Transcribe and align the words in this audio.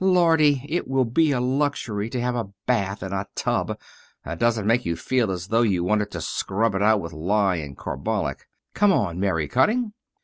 Lordy! 0.03 0.65
It 0.67 0.87
will 0.87 1.05
be 1.05 1.31
a 1.31 1.39
luxury 1.39 2.09
to 2.09 2.19
have 2.19 2.33
a 2.33 2.49
bath 2.65 3.03
in 3.03 3.13
a 3.13 3.27
tub 3.35 3.79
that 4.25 4.39
doesn't 4.39 4.65
make 4.65 4.83
you 4.83 4.95
feel 4.95 5.29
as 5.29 5.49
though 5.49 5.61
you 5.61 5.83
wanted 5.83 6.09
to 6.09 6.21
scrub 6.21 6.73
it 6.73 6.81
out 6.81 6.99
with 6.99 7.13
lye 7.13 7.57
and 7.57 7.77
carbolic. 7.77 8.47
Come 8.73 8.91
on, 8.91 9.19
Mary 9.19 9.47
Cutting." 9.47 9.93